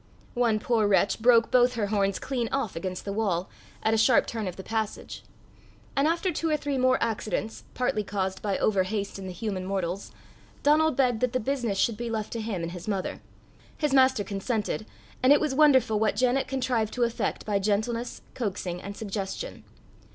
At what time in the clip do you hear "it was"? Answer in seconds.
15.31-15.53